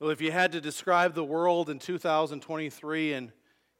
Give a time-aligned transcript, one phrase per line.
[0.00, 3.32] Well, if you had to describe the world in 2023 in,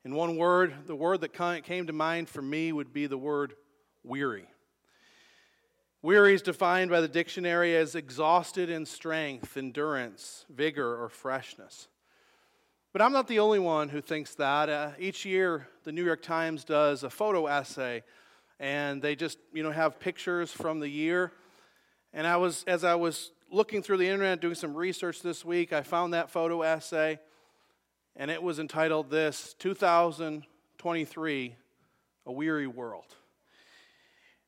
[0.05, 3.55] in one word, the word that came to mind for me would be the word
[4.05, 4.45] weary.
[6.03, 11.89] Weary is defined by the dictionary as exhausted in strength, endurance, vigor, or freshness.
[12.93, 14.69] But I'm not the only one who thinks that.
[14.69, 18.03] Uh, each year, the New York Times does a photo essay,
[18.59, 21.33] and they just, you know, have pictures from the year.
[22.13, 25.73] And I was, as I was looking through the internet, doing some research this week,
[25.73, 27.19] I found that photo essay,
[28.17, 31.55] and it was entitled This 2023
[32.27, 33.17] A Weary World.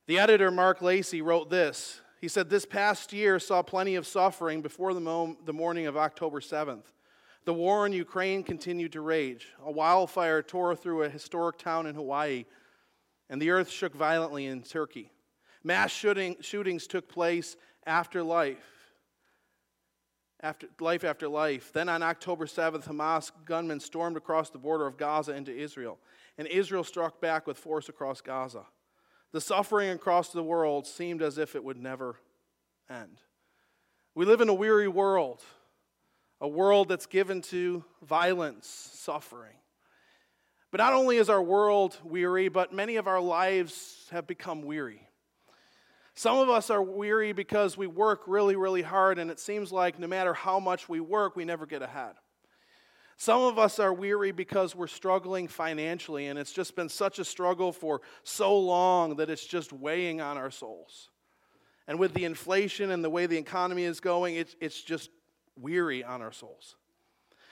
[0.07, 2.01] The editor, Marc Lacey, wrote this.
[2.21, 5.97] He said, This past year saw plenty of suffering before the, mo- the morning of
[5.97, 6.85] October 7th.
[7.45, 9.49] The war in Ukraine continued to rage.
[9.65, 12.45] A wildfire tore through a historic town in Hawaii,
[13.29, 15.11] and the earth shook violently in Turkey.
[15.65, 18.82] Mass shooting, shootings took place after life
[20.43, 21.73] after life after life.
[21.73, 25.99] Then on October 7th, Hamas gunmen stormed across the border of Gaza into Israel,
[26.37, 28.67] and Israel struck back with force across Gaza.
[29.33, 32.17] The suffering across the world seemed as if it would never
[32.91, 33.19] end.
[34.15, 35.41] We live in a weary world,
[36.41, 39.55] a world that's given to violence, suffering.
[40.71, 45.07] But not only is our world weary, but many of our lives have become weary.
[46.15, 49.99] Some of us are weary because we work really, really hard, and it seems like
[49.99, 52.15] no matter how much we work, we never get ahead.
[53.17, 57.25] Some of us are weary because we're struggling financially, and it's just been such a
[57.25, 61.09] struggle for so long that it's just weighing on our souls.
[61.87, 65.11] And with the inflation and the way the economy is going, it's, it's just
[65.57, 66.77] weary on our souls.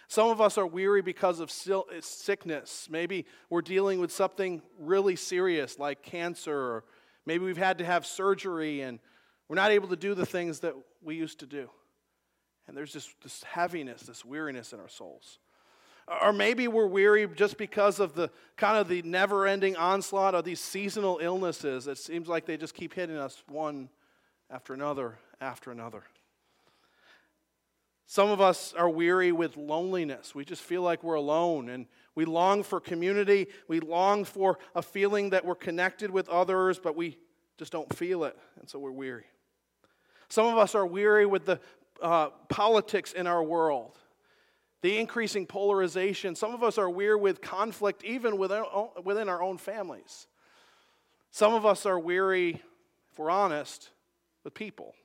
[0.08, 2.88] Some of us are weary because of sickness.
[2.90, 6.84] Maybe we're dealing with something really serious like cancer or
[7.26, 8.98] Maybe we've had to have surgery and
[9.48, 11.68] we're not able to do the things that we used to do.
[12.66, 15.38] And there's just this heaviness, this weariness in our souls.
[16.22, 20.44] Or maybe we're weary just because of the kind of the never ending onslaught of
[20.44, 21.86] these seasonal illnesses.
[21.86, 23.88] It seems like they just keep hitting us one
[24.50, 26.02] after another after another.
[28.10, 30.34] Some of us are weary with loneliness.
[30.34, 33.46] We just feel like we're alone and we long for community.
[33.68, 37.18] We long for a feeling that we're connected with others, but we
[37.56, 39.26] just don't feel it, and so we're weary.
[40.28, 41.60] Some of us are weary with the
[42.02, 43.96] uh, politics in our world,
[44.82, 46.34] the increasing polarization.
[46.34, 48.64] Some of us are weary with conflict, even within,
[49.04, 50.26] within our own families.
[51.30, 52.60] Some of us are weary,
[53.12, 53.90] if we're honest,
[54.42, 54.96] with people.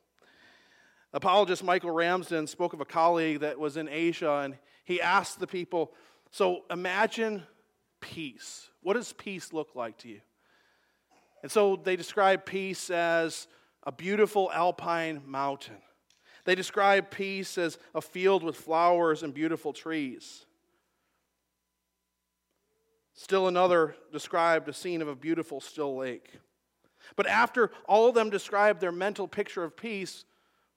[1.16, 5.48] Apologist Michael Ramsden spoke of a colleague that was in Asia, and he asked the
[5.48, 5.94] people,
[6.30, 7.44] so imagine
[8.02, 8.70] peace.
[8.82, 10.20] What does peace look like to you?
[11.42, 13.48] And so they describe peace as
[13.84, 15.78] a beautiful alpine mountain.
[16.44, 20.46] They describe peace as a field with flowers and beautiful trees.
[23.14, 26.34] Still another described a scene of a beautiful still lake.
[27.16, 30.26] But after all of them described their mental picture of peace,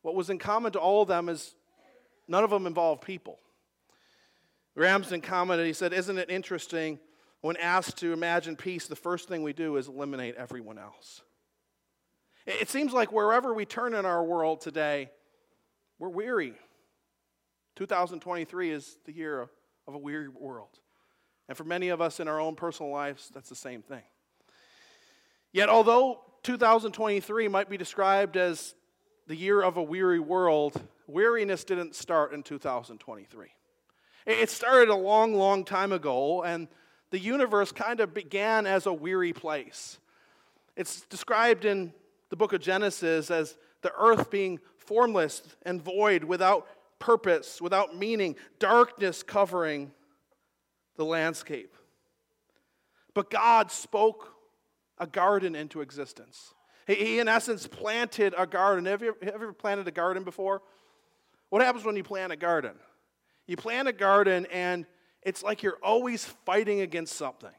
[0.09, 1.55] what was in common to all of them is
[2.29, 3.39] none of them involved people.
[4.75, 6.99] Ramsden commented, he said, Isn't it interesting
[7.43, 11.21] when asked to imagine peace, the first thing we do is eliminate everyone else?
[12.47, 15.11] It seems like wherever we turn in our world today,
[15.99, 16.55] we're weary.
[17.77, 19.43] 2023 is the year
[19.87, 20.81] of a weary world.
[21.49, 24.05] And for many of us in our own personal lives, that's the same thing.
[25.53, 28.75] Yet, although 2023 might be described as
[29.29, 33.49] the year of a weary world, weariness didn't start in 2023.
[34.27, 36.67] It started a long, long time ago, and
[37.11, 39.99] the universe kind of began as a weary place.
[40.77, 41.93] It's described in
[42.31, 46.67] the book of Genesis as the earth being formless and void, without
[46.99, 49.93] purpose, without meaning, darkness covering
[50.97, 51.75] the landscape.
[53.13, 54.33] But God spoke
[54.99, 56.55] a garden into existence.
[56.89, 58.87] He, in essence, planted a garden.
[58.87, 60.63] Have you, have you ever planted a garden before?
[61.51, 62.73] What happens when you plant a garden?
[63.47, 64.87] You plant a garden, and
[65.23, 67.51] it's like you're always fighting against something.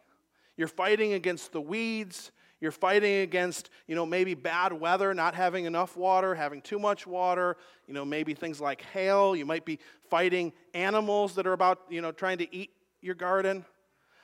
[0.57, 2.31] You're fighting against the weeds.
[2.59, 7.05] You're fighting against, you know, maybe bad weather, not having enough water, having too much
[7.05, 7.55] water,
[7.87, 9.35] you know, maybe things like hail.
[9.35, 13.63] You might be fighting animals that are about, you know, trying to eat your garden.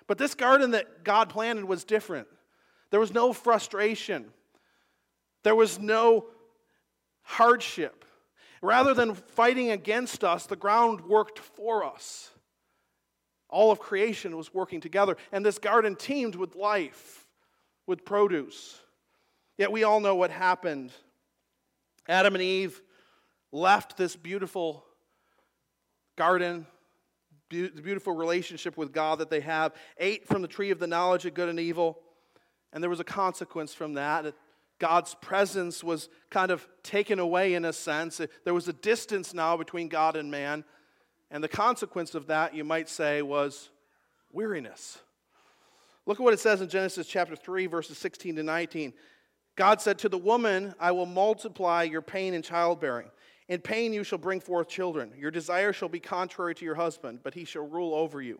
[0.07, 2.27] But this garden that God planted was different.
[2.89, 4.31] There was no frustration,
[5.45, 6.25] there was no
[7.21, 8.03] hardship.
[8.63, 12.31] Rather than fighting against us, the ground worked for us.
[13.47, 17.27] All of creation was working together, and this garden teemed with life,
[17.85, 18.79] with produce.
[19.55, 20.91] Yet we all know what happened.
[22.09, 22.81] Adam and Eve
[23.51, 24.83] left this beautiful
[26.15, 26.65] garden,
[27.51, 31.27] the beautiful relationship with God that they have, ate from the tree of the knowledge
[31.27, 31.99] of good and evil,
[32.73, 34.33] and there was a consequence from that.
[34.79, 38.19] God's presence was kind of taken away in a sense.
[38.43, 40.65] There was a distance now between God and man,
[41.31, 43.69] and the consequence of that, you might say, was
[44.31, 44.99] weariness.
[46.05, 48.93] Look at what it says in Genesis chapter 3, verses 16 to 19.
[49.55, 53.09] God said, To the woman, I will multiply your pain in childbearing.
[53.47, 55.13] In pain you shall bring forth children.
[55.17, 58.39] Your desire shall be contrary to your husband, but he shall rule over you.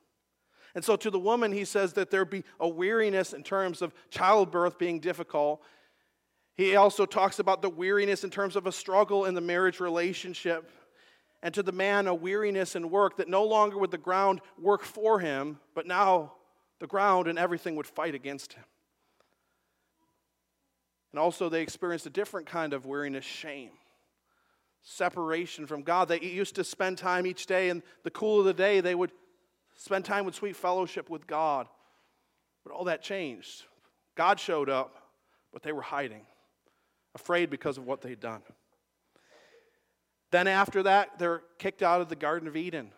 [0.75, 3.93] And so to the woman, he says that there be a weariness in terms of
[4.09, 5.61] childbirth being difficult.
[6.55, 10.71] He also talks about the weariness in terms of a struggle in the marriage relationship.
[11.43, 14.83] And to the man, a weariness in work that no longer would the ground work
[14.83, 16.33] for him, but now
[16.79, 18.63] the ground and everything would fight against him.
[21.11, 23.71] And also, they experienced a different kind of weariness shame
[24.83, 26.07] separation from God.
[26.07, 29.11] They used to spend time each day in the cool of the day, they would
[29.81, 31.67] spend time with sweet fellowship with God.
[32.63, 33.63] But all that changed.
[34.15, 34.97] God showed up,
[35.51, 36.21] but they were hiding,
[37.15, 38.43] afraid because of what they'd done.
[40.31, 42.91] Then, after that, they're kicked out of the Garden of Eden.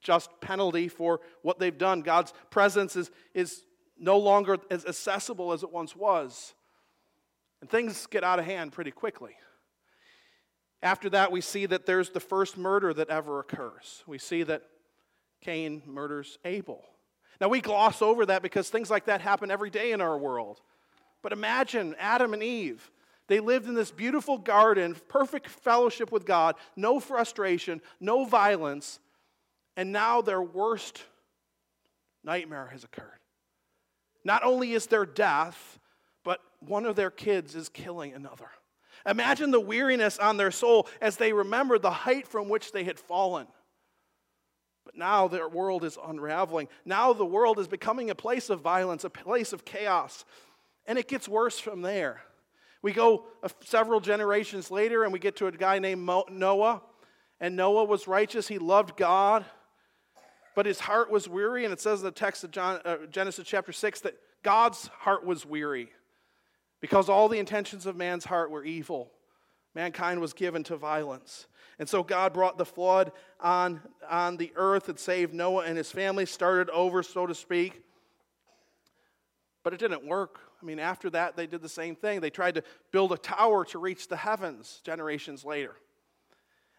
[0.00, 2.02] Just penalty for what they've done.
[2.02, 3.62] God's presence is, is
[3.96, 6.54] no longer as accessible as it once was.
[7.60, 9.36] And things get out of hand pretty quickly.
[10.82, 14.02] After that, we see that there's the first murder that ever occurs.
[14.06, 14.62] We see that
[15.44, 16.82] Cain murders Abel.
[17.40, 20.60] Now, we gloss over that because things like that happen every day in our world.
[21.22, 22.90] But imagine Adam and Eve.
[23.26, 29.00] They lived in this beautiful garden, perfect fellowship with God, no frustration, no violence,
[29.76, 31.02] and now their worst
[32.22, 33.18] nightmare has occurred.
[34.24, 35.78] Not only is there death,
[36.22, 38.48] but one of their kids is killing another.
[39.06, 42.98] Imagine the weariness on their soul as they remember the height from which they had
[42.98, 43.46] fallen.
[44.84, 46.68] But now their world is unraveling.
[46.84, 50.24] Now the world is becoming a place of violence, a place of chaos.
[50.86, 52.22] And it gets worse from there.
[52.82, 53.24] We go
[53.60, 56.82] several generations later and we get to a guy named Noah.
[57.40, 59.44] And Noah was righteous, he loved God,
[60.54, 61.64] but his heart was weary.
[61.64, 65.24] And it says in the text of John, uh, Genesis chapter 6 that God's heart
[65.24, 65.88] was weary.
[66.80, 69.10] Because all the intentions of man's heart were evil,
[69.74, 71.46] mankind was given to violence.
[71.78, 75.90] And so God brought the flood on, on the earth and saved Noah and his
[75.90, 77.82] family, started over, so to speak.
[79.62, 80.40] But it didn't work.
[80.62, 82.20] I mean, after that, they did the same thing.
[82.20, 82.62] They tried to
[82.92, 85.74] build a tower to reach the heavens generations later.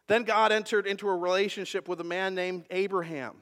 [0.08, 3.36] Then God entered into a relationship with a man named Abraham.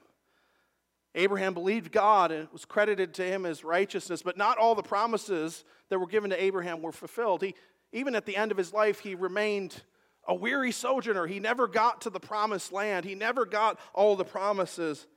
[1.15, 4.81] Abraham believed God and it was credited to him as righteousness, but not all the
[4.81, 7.43] promises that were given to Abraham were fulfilled.
[7.43, 7.53] He,
[7.93, 9.81] even at the end of his life, he remained
[10.27, 11.27] a weary sojourner.
[11.27, 15.07] He never got to the promised land, he never got all the promises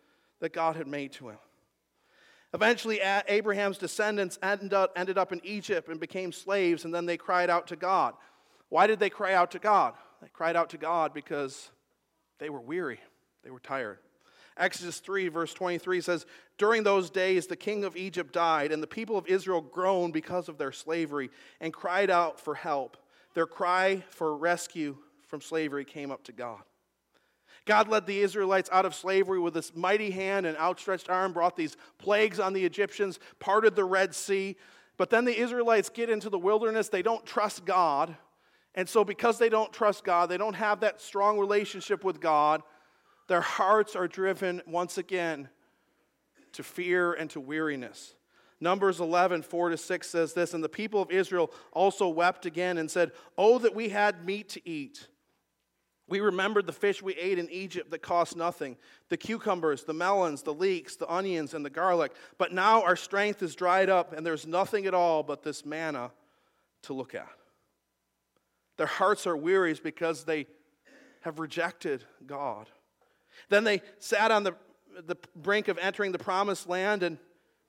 [0.40, 1.38] that God had made to him.
[2.55, 7.67] Eventually, Abraham's descendants ended up, in Egypt and became slaves, and then they cried out
[7.69, 8.15] to God.
[8.69, 9.94] Why did they cry out to God?
[10.22, 11.70] They cried out to God because
[12.39, 13.00] they were weary,
[13.44, 13.98] they were tired.
[14.56, 18.86] Exodus 3, verse 23 says, During those days the king of Egypt died, and the
[18.86, 22.96] people of Israel groaned because of their slavery and cried out for help.
[23.34, 24.96] Their cry for rescue
[25.27, 26.63] from slavery came up to God.
[27.67, 31.56] God led the Israelites out of slavery with his mighty hand and outstretched arm, brought
[31.56, 34.56] these plagues on the Egyptians, parted the Red Sea.
[34.96, 36.89] But then the Israelites get into the wilderness.
[36.89, 38.17] They don't trust God.
[38.77, 42.63] And so, because they don't trust God, they don't have that strong relationship with God,
[43.28, 45.48] their hearts are driven once again
[46.52, 48.14] to fear and to weariness.
[48.60, 52.78] Numbers 11, 4 to 6 says this And the people of Israel also wept again
[52.78, 55.08] and said, Oh, that we had meat to eat.
[56.08, 58.76] We remembered the fish we ate in Egypt that cost nothing
[59.08, 62.12] the cucumbers, the melons, the leeks, the onions, and the garlic.
[62.38, 66.12] But now our strength is dried up, and there's nothing at all but this manna
[66.82, 67.28] to look at.
[68.76, 70.46] Their hearts are weary because they
[71.22, 72.68] have rejected God.
[73.48, 74.55] Then they sat on the,
[75.06, 77.19] the brink of entering the promised land, and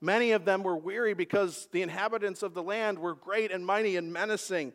[0.00, 3.96] many of them were weary because the inhabitants of the land were great and mighty
[3.96, 4.72] and menacing.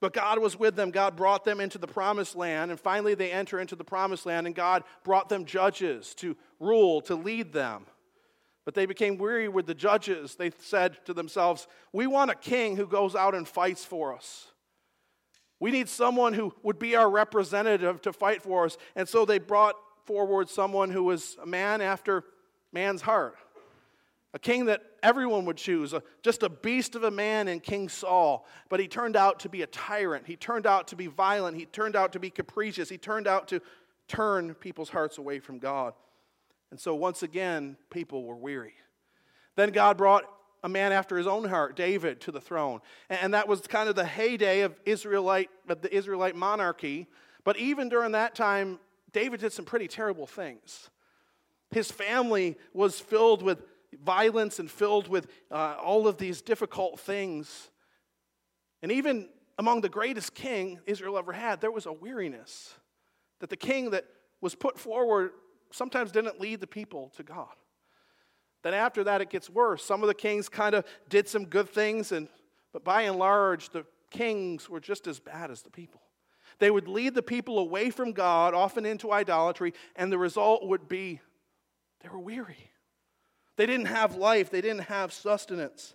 [0.00, 0.90] But God was with them.
[0.90, 4.46] God brought them into the promised land, and finally they enter into the promised land,
[4.46, 7.86] and God brought them judges to rule, to lead them.
[8.64, 10.34] But they became weary with the judges.
[10.36, 14.51] They said to themselves, We want a king who goes out and fights for us.
[15.62, 18.76] We need someone who would be our representative to fight for us.
[18.96, 19.76] And so they brought
[20.06, 22.24] forward someone who was a man after
[22.72, 23.36] man's heart,
[24.34, 27.88] a king that everyone would choose, a, just a beast of a man in King
[27.88, 28.44] Saul.
[28.70, 30.26] But he turned out to be a tyrant.
[30.26, 31.56] He turned out to be violent.
[31.56, 32.88] He turned out to be capricious.
[32.88, 33.60] He turned out to
[34.08, 35.94] turn people's hearts away from God.
[36.72, 38.74] And so once again, people were weary.
[39.54, 40.24] Then God brought
[40.62, 42.80] a man after his own heart, David, to the throne.
[43.10, 47.08] And that was kind of the heyday of Israelite of the Israelite monarchy.
[47.44, 48.78] But even during that time,
[49.12, 50.90] David did some pretty terrible things.
[51.70, 53.62] His family was filled with
[54.04, 57.70] violence and filled with uh, all of these difficult things.
[58.82, 59.28] And even
[59.58, 62.74] among the greatest king Israel ever had, there was a weariness
[63.40, 64.04] that the king that
[64.40, 65.32] was put forward
[65.72, 67.54] sometimes didn't lead the people to God.
[68.62, 69.84] Then after that, it gets worse.
[69.84, 72.28] Some of the kings kind of did some good things, and,
[72.72, 76.00] but by and large, the kings were just as bad as the people.
[76.58, 80.88] They would lead the people away from God, often into idolatry, and the result would
[80.88, 81.20] be
[82.02, 82.70] they were weary.
[83.56, 85.94] They didn't have life, they didn't have sustenance.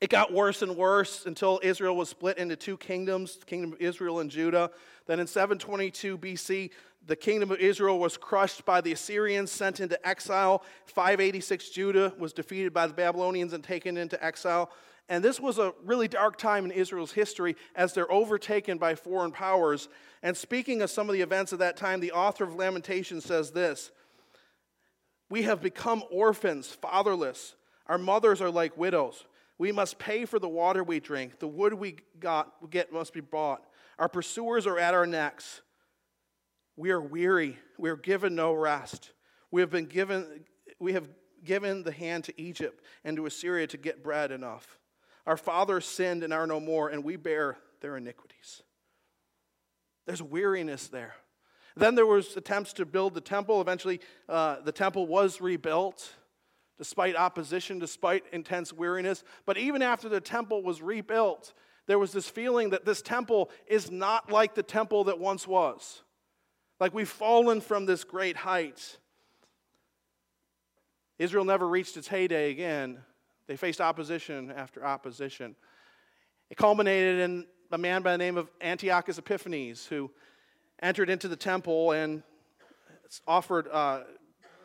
[0.00, 3.80] It got worse and worse until Israel was split into two kingdoms, the kingdom of
[3.82, 4.70] Israel and Judah.
[5.06, 6.70] Then in 722 BC,
[7.06, 10.62] the kingdom of Israel was crushed by the Assyrians, sent into exile.
[10.86, 14.70] 586 Judah was defeated by the Babylonians and taken into exile.
[15.08, 19.32] And this was a really dark time in Israel's history as they're overtaken by foreign
[19.32, 19.88] powers.
[20.22, 23.50] And speaking of some of the events of that time, the author of Lamentation says
[23.50, 23.90] this
[25.28, 27.54] We have become orphans, fatherless.
[27.86, 29.24] Our mothers are like widows.
[29.58, 31.40] We must pay for the water we drink.
[31.40, 33.64] The wood we got, get must be bought.
[33.98, 35.60] Our pursuers are at our necks.
[36.80, 37.58] We are weary.
[37.76, 39.10] We are given no rest.
[39.50, 40.46] We have been given,
[40.78, 41.06] we have
[41.44, 44.78] given the hand to Egypt and to Assyria to get bread enough.
[45.26, 48.62] Our fathers sinned and are no more, and we bear their iniquities.
[50.06, 51.16] There's weariness there.
[51.76, 53.60] Then there was attempts to build the temple.
[53.60, 56.14] Eventually, uh, the temple was rebuilt
[56.78, 59.22] despite opposition, despite intense weariness.
[59.44, 61.52] But even after the temple was rebuilt,
[61.86, 66.00] there was this feeling that this temple is not like the temple that once was.
[66.80, 68.96] Like we've fallen from this great height.
[71.18, 72.98] Israel never reached its heyday again.
[73.46, 75.54] They faced opposition after opposition.
[76.48, 80.10] It culminated in a man by the name of Antiochus Epiphanes who
[80.82, 82.22] entered into the temple and
[83.26, 84.00] offered uh,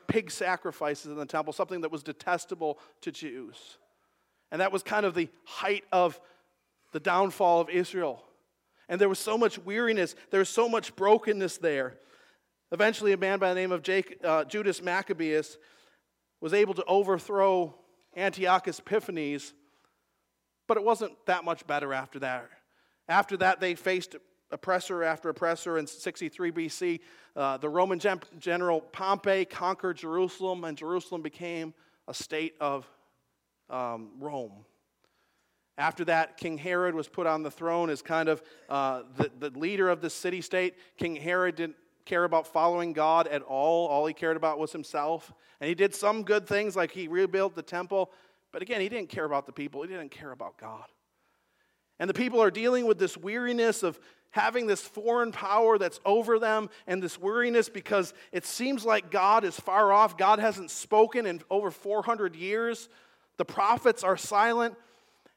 [0.08, 3.78] pig sacrifices in the temple, something that was detestable to Jews.
[4.52, 6.20] And that was kind of the height of
[6.94, 8.24] the downfall of Israel.
[8.88, 11.98] And there was so much weariness, there was so much brokenness there.
[12.72, 15.58] Eventually, a man by the name of Jake, uh, Judas Maccabeus
[16.42, 17.76] was able to overthrow
[18.16, 19.54] Antiochus Epiphanes,
[20.68, 22.50] but it wasn't that much better after that.
[23.08, 24.16] After that, they faced
[24.52, 27.00] oppressor after oppressor in 63 BC.
[27.36, 31.74] Uh, the Roman gen- general Pompey conquered Jerusalem, and Jerusalem became
[32.08, 32.88] a state of
[33.70, 34.66] um, Rome.
[35.78, 39.60] After that, King Herod was put on the throne as kind of uh, the, the
[39.60, 40.76] leader of the city state.
[40.98, 43.88] King Herod didn't care about following God at all.
[43.88, 45.34] All he cared about was himself.
[45.60, 48.12] And he did some good things, like he rebuilt the temple.
[48.52, 50.86] But again, he didn't care about the people, he didn't care about God.
[52.00, 54.00] And the people are dealing with this weariness of
[54.32, 59.46] having this foreign power that's over them and this weariness because it seems like God
[59.46, 60.18] is far off.
[60.18, 62.90] God hasn't spoken in over 400 years.
[63.38, 64.76] The prophets are silent.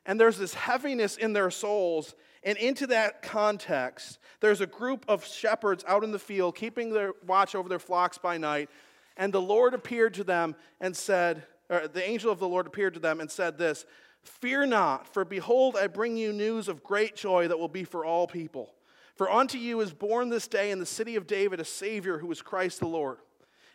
[0.09, 2.15] And there's this heaviness in their souls.
[2.43, 7.13] And into that context, there's a group of shepherds out in the field keeping their
[7.27, 8.71] watch over their flocks by night.
[9.19, 12.95] And the Lord appeared to them and said, or the angel of the Lord appeared
[12.95, 13.85] to them and said this
[14.23, 18.05] Fear not, for behold, I bring you news of great joy that will be for
[18.05, 18.75] all people.
[19.15, 22.31] For unto you is born this day in the city of David a Savior who
[22.31, 23.19] is Christ the Lord.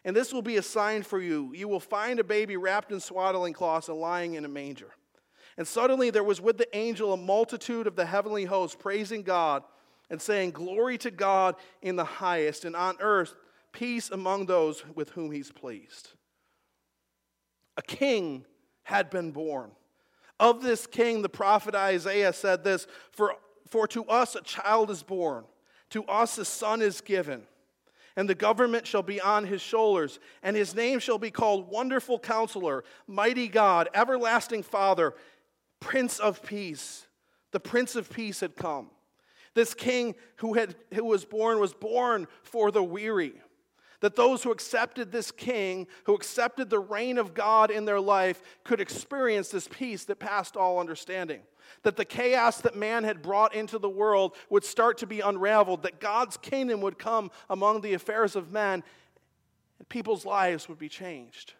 [0.03, 1.51] And this will be a sign for you.
[1.53, 4.93] You will find a baby wrapped in swaddling cloths and lying in a manger.
[5.57, 9.63] And suddenly there was with the angel a multitude of the heavenly host praising God
[10.09, 13.35] and saying, Glory to God in the highest, and on earth
[13.71, 16.09] peace among those with whom he's pleased.
[17.77, 18.45] A king
[18.83, 19.71] had been born.
[20.39, 23.35] Of this king, the prophet Isaiah said this For
[23.73, 25.45] for to us a child is born,
[25.89, 27.43] to us a son is given,
[28.15, 32.19] and the government shall be on his shoulders, and his name shall be called Wonderful
[32.19, 35.15] Counselor, Mighty God, Everlasting Father,
[35.83, 37.07] Prince of Peace.
[37.51, 38.89] The Prince of Peace had come.
[39.53, 43.33] This king who, had, who was born was born for the weary.
[44.03, 48.41] that those who accepted this king, who accepted the reign of God in their life,
[48.65, 51.39] could experience this peace that passed all understanding.
[51.83, 55.83] That the chaos that man had brought into the world would start to be unraveled,
[55.83, 58.83] that God's kingdom would come among the affairs of men,
[59.79, 61.53] and people's lives would be changed.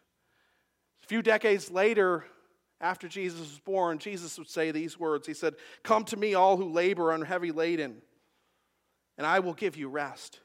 [1.02, 2.26] A few decades later,
[2.84, 6.58] after Jesus was born, Jesus would say these words He said, Come to me, all
[6.58, 8.02] who labor and heavy laden,
[9.18, 10.42] and I will give you rest.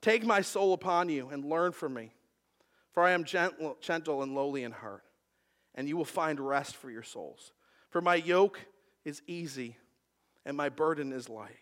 [0.00, 2.12] Take my soul upon you and learn from me,
[2.92, 5.04] for I am gentle, gentle and lowly in heart,
[5.74, 7.52] and you will find rest for your souls.
[7.90, 8.60] For my yoke
[9.04, 9.76] is easy
[10.44, 11.56] and my burden is light.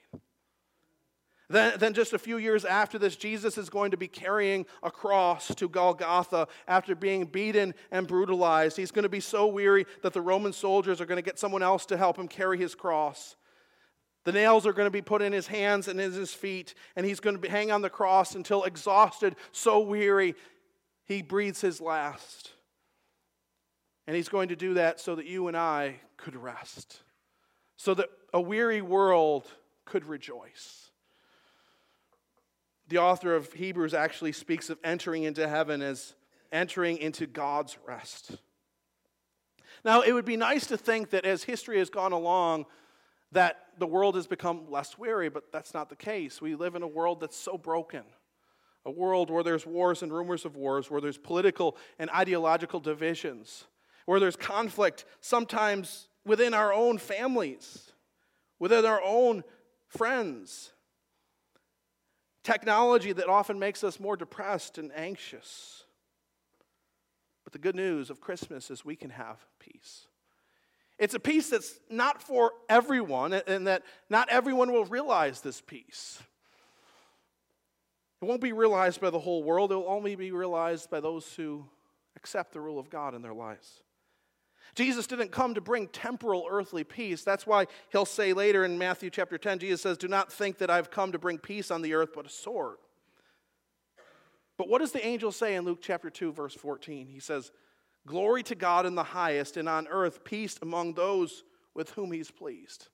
[1.48, 4.90] Then, then, just a few years after this, Jesus is going to be carrying a
[4.90, 8.76] cross to Golgotha after being beaten and brutalized.
[8.76, 11.62] He's going to be so weary that the Roman soldiers are going to get someone
[11.62, 13.36] else to help him carry his cross.
[14.24, 17.06] The nails are going to be put in his hands and in his feet, and
[17.06, 20.34] he's going to hang on the cross until exhausted, so weary,
[21.04, 22.50] he breathes his last.
[24.08, 27.02] And he's going to do that so that you and I could rest,
[27.76, 29.46] so that a weary world
[29.84, 30.85] could rejoice.
[32.88, 36.14] The author of Hebrews actually speaks of entering into heaven as
[36.52, 38.36] entering into God's rest.
[39.84, 42.66] Now, it would be nice to think that as history has gone along,
[43.32, 46.40] that the world has become less weary, but that's not the case.
[46.40, 48.02] We live in a world that's so broken.
[48.84, 53.64] A world where there's wars and rumors of wars, where there's political and ideological divisions,
[54.06, 57.92] where there's conflict sometimes within our own families,
[58.60, 59.42] within our own
[59.88, 60.72] friends.
[62.46, 65.82] Technology that often makes us more depressed and anxious.
[67.42, 70.06] But the good news of Christmas is we can have peace.
[70.96, 76.22] It's a peace that's not for everyone, and that not everyone will realize this peace.
[78.22, 81.34] It won't be realized by the whole world, it will only be realized by those
[81.34, 81.66] who
[82.16, 83.82] accept the rule of God in their lives.
[84.76, 87.24] Jesus didn't come to bring temporal earthly peace.
[87.24, 90.70] That's why he'll say later in Matthew chapter 10, Jesus says, Do not think that
[90.70, 92.76] I've come to bring peace on the earth, but a sword.
[94.58, 97.08] But what does the angel say in Luke chapter 2, verse 14?
[97.08, 97.52] He says,
[98.06, 101.42] Glory to God in the highest, and on earth peace among those
[101.74, 102.88] with whom he's pleased.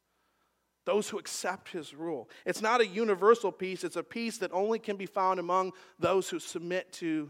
[0.84, 2.30] Those who accept his rule.
[2.46, 6.28] It's not a universal peace, it's a peace that only can be found among those
[6.28, 7.28] who submit to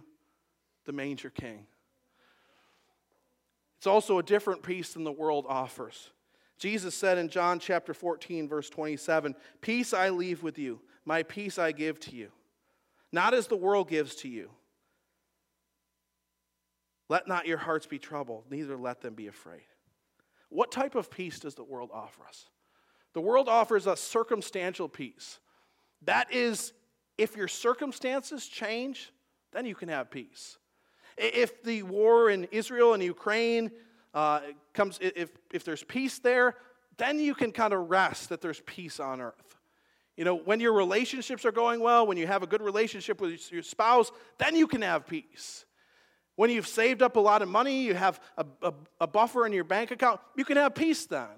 [0.84, 1.66] the manger king.
[3.82, 6.10] It's also a different peace than the world offers.
[6.56, 11.58] Jesus said in John chapter 14, verse 27, Peace I leave with you, my peace
[11.58, 12.30] I give to you.
[13.10, 14.50] Not as the world gives to you.
[17.08, 19.66] Let not your hearts be troubled, neither let them be afraid.
[20.48, 22.50] What type of peace does the world offer us?
[23.14, 25.40] The world offers us circumstantial peace.
[26.02, 26.72] That is,
[27.18, 29.12] if your circumstances change,
[29.52, 30.56] then you can have peace.
[31.16, 33.70] If the war in Israel and Ukraine
[34.14, 34.40] uh,
[34.72, 36.56] comes, if, if there's peace there,
[36.96, 39.56] then you can kind of rest that there's peace on earth.
[40.16, 43.50] You know, when your relationships are going well, when you have a good relationship with
[43.50, 45.64] your spouse, then you can have peace.
[46.36, 49.52] When you've saved up a lot of money, you have a, a, a, buffer in
[49.52, 51.28] your bank account, you can have peace then.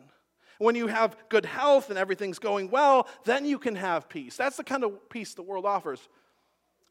[0.59, 4.37] When you have good health and everything's going well, then you can have peace.
[4.37, 6.01] That's the kind of peace the world offers.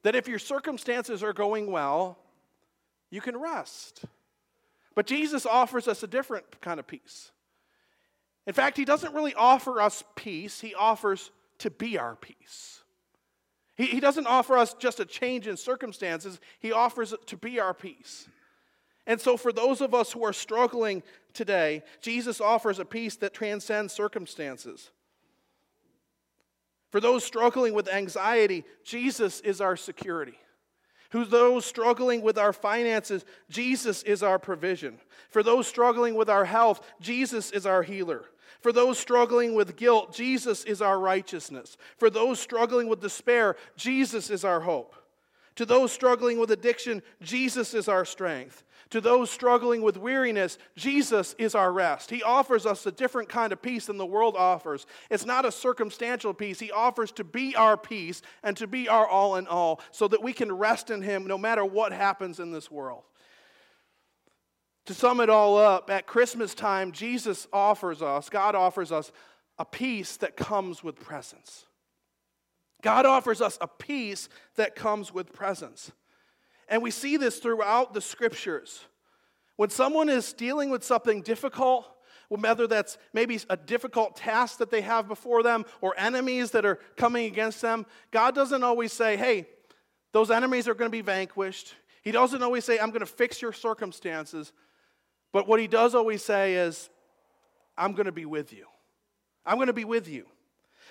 [0.03, 2.17] That if your circumstances are going well,
[3.13, 4.05] you can rest.
[4.95, 7.31] But Jesus offers us a different kind of peace.
[8.47, 12.81] In fact, he doesn't really offer us peace, he offers to be our peace.
[13.75, 17.73] He, he doesn't offer us just a change in circumstances, He offers to be our
[17.73, 18.27] peace.
[19.05, 23.33] And so, for those of us who are struggling today, Jesus offers a peace that
[23.33, 24.91] transcends circumstances.
[26.91, 30.37] For those struggling with anxiety, Jesus is our security.
[31.13, 34.97] For those struggling with our finances, Jesus is our provision.
[35.29, 38.23] For those struggling with our health, Jesus is our healer.
[38.61, 41.77] For those struggling with guilt, Jesus is our righteousness.
[41.97, 44.95] For those struggling with despair, Jesus is our hope.
[45.57, 48.63] To those struggling with addiction, Jesus is our strength.
[48.93, 52.11] To those struggling with weariness, Jesus is our rest.
[52.11, 54.85] He offers us a different kind of peace than the world offers.
[55.09, 56.59] It's not a circumstantial peace.
[56.59, 60.21] He offers to be our peace and to be our all in all so that
[60.21, 63.01] we can rest in Him no matter what happens in this world.
[64.85, 69.11] To sum it all up, at Christmas time, Jesus offers us, God offers us
[69.57, 71.65] a peace that comes with presence.
[72.83, 75.91] God offers us a peace that comes with presence.
[76.73, 78.85] And we see this throughout the scriptures.
[79.57, 81.85] When someone is dealing with something difficult,
[82.29, 86.79] whether that's maybe a difficult task that they have before them or enemies that are
[86.97, 89.45] coming against them, God doesn't always say, hey,
[90.13, 91.73] Those enemies are going to be vanquished.
[92.03, 94.53] He doesn't always say, I'm going to fix your circumstances.
[95.33, 96.89] But what he does always say is,
[97.77, 98.67] I'm going to be with you.
[99.45, 100.27] I'm going to be with you.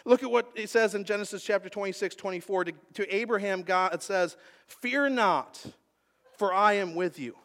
[0.05, 2.65] Look at what it says in Genesis chapter 26, 24.
[2.65, 4.37] To, to Abraham, God says,
[4.67, 5.65] Fear not,
[6.37, 7.37] for I am with you.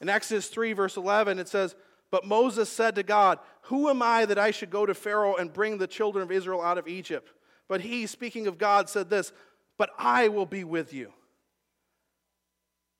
[0.00, 1.76] In Exodus 3, verse 11, it says,
[2.10, 5.52] But Moses said to God, Who am I that I should go to Pharaoh and
[5.52, 7.30] bring the children of Israel out of Egypt?
[7.68, 9.32] But he, speaking of God, said this,
[9.78, 11.12] But I will be with you.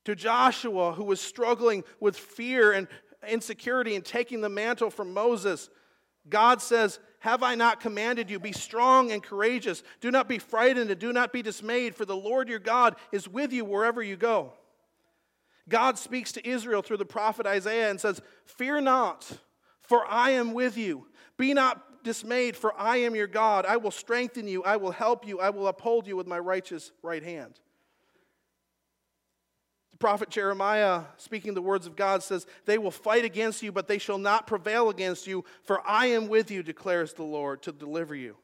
[0.04, 2.86] To Joshua, who was struggling with fear and
[3.28, 5.70] insecurity and taking the mantle from Moses,
[6.28, 8.40] God says, Have I not commanded you?
[8.40, 9.84] Be strong and courageous.
[10.00, 13.28] Do not be frightened and do not be dismayed, for the Lord your God is
[13.28, 14.54] with you wherever you go.
[15.68, 19.30] God speaks to Israel through the prophet Isaiah and says, Fear not,
[19.82, 21.06] for I am with you.
[21.36, 23.66] Be not dismayed, for I am your God.
[23.66, 26.90] I will strengthen you, I will help you, I will uphold you with my righteous
[27.02, 27.60] right hand
[30.02, 33.98] prophet Jeremiah, speaking the words of God, says, They will fight against you, but they
[33.98, 38.12] shall not prevail against you, for I am with you, declares the Lord, to deliver
[38.16, 38.36] you.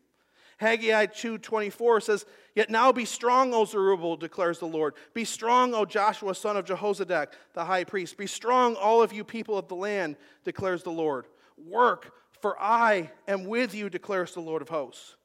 [0.59, 4.95] Haggai 2.24 says, Yet now be strong, O Zerubbabel, declares the Lord.
[5.15, 8.17] Be strong, O Joshua, son of Jehozadak, the high priest.
[8.17, 11.27] Be strong, all of you people of the land, declares the Lord.
[11.67, 15.17] Work, for I am with you, declares the Lord of hosts.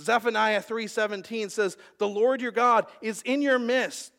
[0.00, 4.12] Zephaniah 3:17 says, "The Lord your God is in your midst,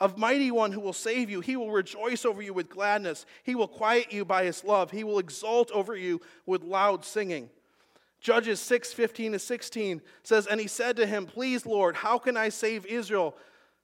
[0.00, 1.40] of mighty one who will save you.
[1.40, 3.26] He will rejoice over you with gladness.
[3.42, 4.90] He will quiet you by his love.
[4.90, 7.50] He will exult over you with loud singing.
[8.20, 12.36] Judges 6 15 to 16 says, And he said to him, Please, Lord, how can
[12.36, 13.36] I save Israel?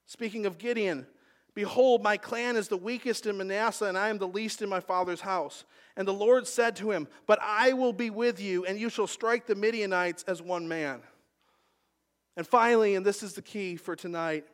[0.06, 1.06] Speaking of Gideon,
[1.54, 4.80] Behold, my clan is the weakest in Manasseh, and I am the least in my
[4.80, 5.64] father's house.
[5.96, 9.06] And the Lord said to him, But I will be with you, and you shall
[9.06, 11.02] strike the Midianites as one man.
[12.38, 14.46] And finally, and this is the key for tonight,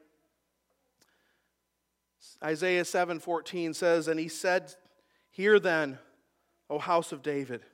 [2.43, 4.75] Isaiah 7:14 says, "And he said,
[5.31, 5.99] Hear then,
[6.69, 7.65] O house of David,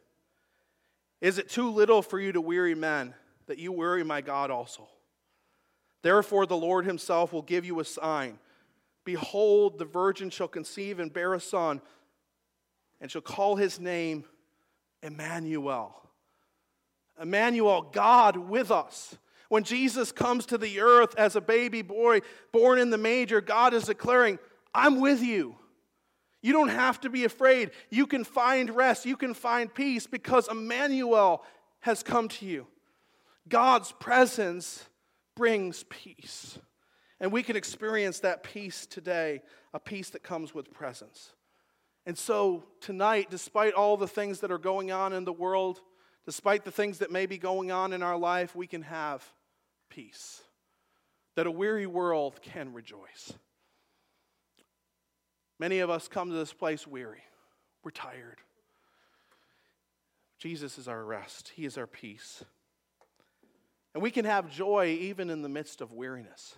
[1.20, 3.14] is it too little for you to weary men
[3.46, 4.88] that you weary my God also?
[6.02, 8.38] Therefore the Lord himself will give you a sign.
[9.04, 11.80] Behold, the virgin shall conceive and bear a son,
[13.00, 14.24] and shall call his name
[15.02, 16.00] Emmanuel."
[17.20, 19.16] Emmanuel, God with us.
[19.48, 22.20] When Jesus comes to the earth as a baby boy
[22.52, 24.38] born in the manger, God is declaring,
[24.74, 25.57] I'm with you.
[26.42, 27.70] You don't have to be afraid.
[27.90, 29.07] You can find rest.
[29.07, 31.42] You can find peace because Emmanuel
[31.80, 32.66] has come to you.
[33.48, 34.85] God's presence
[35.35, 36.59] brings peace.
[37.20, 39.40] And we can experience that peace today,
[39.72, 41.33] a peace that comes with presence.
[42.07, 45.80] And so, tonight, despite all the things that are going on in the world,
[46.26, 49.24] despite the things that may be going on in our life, we can have
[49.88, 50.42] peace,
[51.37, 53.32] that a weary world can rejoice.
[55.58, 57.22] Many of us come to this place weary,
[57.82, 58.38] we're tired.
[60.38, 62.44] Jesus is our rest, He is our peace.
[63.94, 66.56] And we can have joy even in the midst of weariness.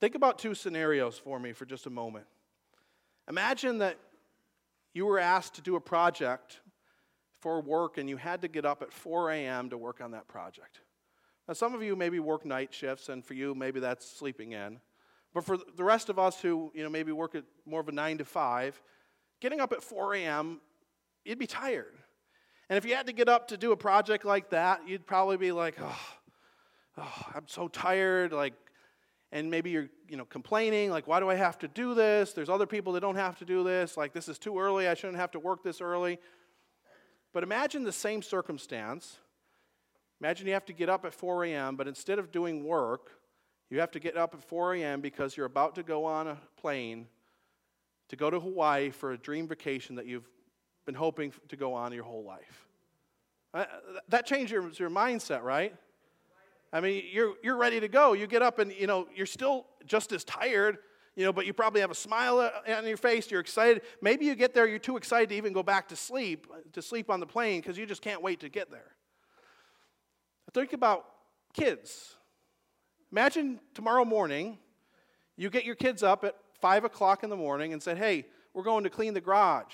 [0.00, 2.26] Think about two scenarios for me for just a moment.
[3.28, 3.96] Imagine that
[4.92, 6.60] you were asked to do a project
[7.42, 9.68] for work and you had to get up at 4 a.m.
[9.70, 10.80] to work on that project.
[11.48, 14.78] Now, some of you maybe work night shifts, and for you, maybe that's sleeping in.
[15.34, 17.92] But for the rest of us who, you know, maybe work at more of a
[17.92, 18.80] nine to five,
[19.40, 20.60] getting up at 4 a.m.,
[21.24, 21.94] you'd be tired.
[22.70, 25.36] And if you had to get up to do a project like that, you'd probably
[25.36, 26.00] be like, oh,
[26.98, 28.32] oh I'm so tired.
[28.32, 28.54] Like,
[29.32, 32.34] and maybe you're, you know, complaining, like, why do I have to do this?
[32.34, 33.96] There's other people that don't have to do this.
[33.96, 34.86] Like, this is too early.
[34.86, 36.20] I shouldn't have to work this early.
[37.32, 39.18] But imagine the same circumstance
[40.22, 43.10] Imagine you have to get up at 4 a.m., but instead of doing work,
[43.70, 45.00] you have to get up at 4 a.m.
[45.00, 47.08] because you're about to go on a plane
[48.08, 50.28] to go to Hawaii for a dream vacation that you've
[50.86, 52.68] been hoping to go on your whole life.
[53.52, 53.64] Uh,
[54.10, 55.74] that changes your, your mindset, right?
[56.72, 58.12] I mean, you're, you're ready to go.
[58.12, 60.78] You get up and, you know, you're still just as tired,
[61.14, 63.30] you know, but you probably have a smile uh, on your face.
[63.30, 63.82] You're excited.
[64.00, 67.10] Maybe you get there, you're too excited to even go back to sleep, to sleep
[67.10, 68.92] on the plane because you just can't wait to get there.
[70.54, 71.06] Think about
[71.54, 72.16] kids.
[73.10, 74.58] Imagine tomorrow morning,
[75.36, 78.62] you get your kids up at 5 o'clock in the morning and said, Hey, we're
[78.62, 79.72] going to clean the garage.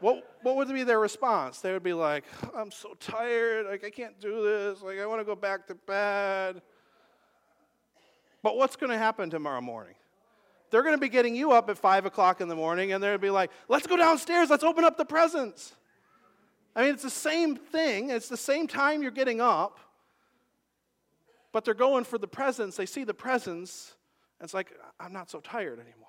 [0.00, 1.60] what, what would be their response?
[1.60, 3.66] They would be like, I'm so tired.
[3.66, 4.82] Like, I can't do this.
[4.82, 6.60] Like, I want to go back to bed.
[8.46, 9.96] But what's going to happen tomorrow morning?
[10.70, 13.18] They're going to be getting you up at 5 o'clock in the morning and they'll
[13.18, 14.50] be like, Let's go downstairs.
[14.50, 15.74] Let's open up the presents.
[16.76, 19.80] I mean, it's the same thing, it's the same time you're getting up.
[21.50, 22.76] but they're going for the presents.
[22.76, 23.96] They see the presents,
[24.38, 26.06] and it's like, I'm not so tired anymore.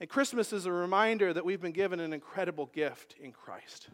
[0.00, 3.88] And Christmas is a reminder that we've been given an incredible gift in Christ.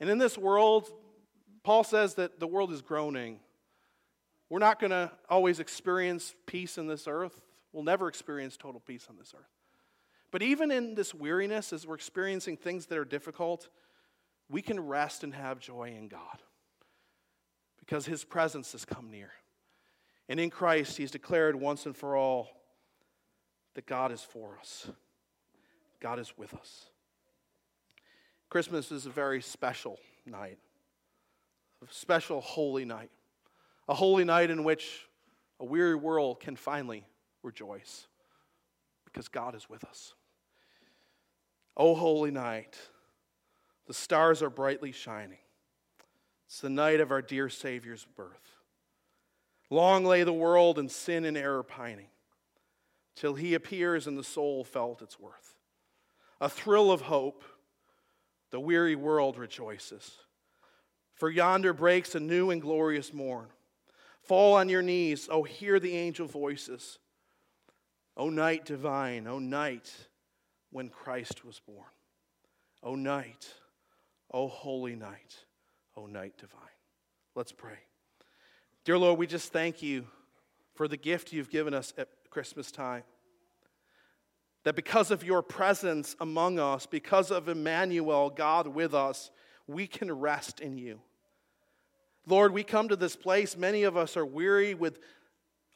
[0.00, 0.90] And in this world,
[1.62, 3.38] Paul says that the world is groaning.
[4.48, 7.40] We're not going to always experience peace in this earth.
[7.72, 9.50] We'll never experience total peace on this earth.
[10.30, 13.68] But even in this weariness, as we're experiencing things that are difficult,
[14.48, 16.42] we can rest and have joy in God
[17.78, 19.30] because his presence has come near.
[20.28, 22.48] And in Christ, he's declared once and for all
[23.74, 24.88] that God is for us,
[26.00, 26.86] God is with us.
[28.48, 30.58] Christmas is a very special night,
[31.82, 33.10] a special holy night,
[33.88, 35.08] a holy night in which
[35.60, 37.06] a weary world can finally
[37.42, 38.06] rejoice
[39.04, 40.14] because God is with us.
[41.76, 42.76] O holy night,
[43.86, 45.38] the stars are brightly shining.
[46.46, 48.56] It's the night of our dear Savior's birth.
[49.70, 52.08] Long lay the world in sin and error pining,
[53.16, 55.56] till he appears and the soul felt its worth.
[56.40, 57.42] A thrill of hope,
[58.50, 60.18] the weary world rejoices.
[61.14, 63.48] For yonder breaks a new and glorious morn.
[64.26, 66.98] Fall on your knees, oh, hear the angel voices.
[68.16, 69.92] O night divine, O night
[70.70, 71.86] when Christ was born.
[72.82, 73.52] O night,
[74.32, 75.36] O holy night,
[75.96, 76.60] O night divine.
[77.34, 77.78] Let's pray.
[78.84, 80.06] Dear Lord, we just thank you
[80.74, 83.02] for the gift you've given us at Christmas time.
[84.64, 89.30] That because of your presence among us, because of Emmanuel, God with us,
[89.66, 91.00] we can rest in you.
[92.26, 94.98] Lord, we come to this place, many of us are weary with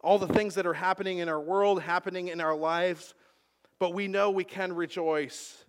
[0.00, 3.14] all the things that are happening in our world, happening in our lives,
[3.78, 5.64] but we know we can rejoice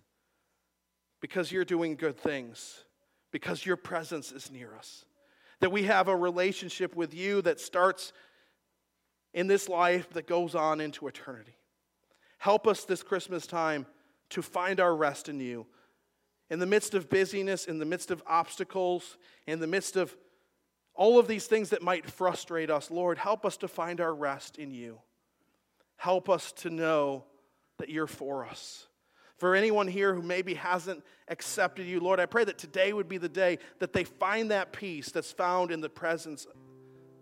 [1.21, 2.83] because you're doing good things,
[3.31, 5.05] because your presence is near us.
[5.59, 8.11] That we have a relationship with you that starts
[9.33, 11.55] in this life that goes on into eternity.
[12.39, 13.85] Help us this Christmas time
[14.31, 15.67] to find our rest in you.
[16.49, 20.17] In the midst of busyness, in the midst of obstacles, in the midst of
[20.95, 24.57] all of these things that might frustrate us, Lord, help us to find our rest
[24.57, 24.99] in you.
[25.95, 27.25] Help us to know
[27.77, 28.87] that you're for us.
[29.37, 33.17] For anyone here who maybe hasn't accepted you, Lord, I pray that today would be
[33.17, 36.45] the day that they find that peace that's found in the presence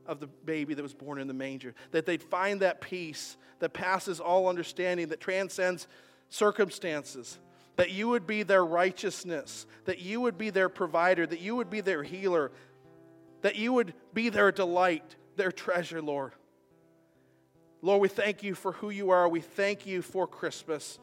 [0.06, 1.74] of the baby that was born in the manger.
[1.92, 5.88] That they'd find that peace that passes all understanding, that transcends
[6.28, 7.40] circumstances.
[7.78, 11.70] That you would be their righteousness, that you would be their provider, that you would
[11.70, 12.52] be their healer,
[13.42, 16.34] that you would be their delight, their treasure, Lord.
[17.82, 19.28] Lord, we thank you for who you are.
[19.30, 21.00] We thank you for Christmas.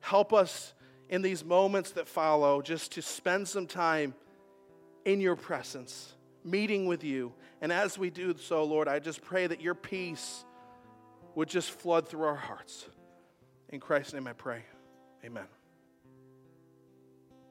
[0.00, 0.74] Help us
[1.08, 4.14] in these moments that follow just to spend some time
[5.04, 7.32] in your presence, meeting with you.
[7.60, 10.44] And as we do so, Lord, I just pray that your peace
[11.34, 12.86] would just flood through our hearts.
[13.70, 14.64] In Christ's name I pray.
[15.24, 15.57] Amen.